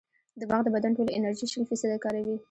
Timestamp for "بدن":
0.75-0.91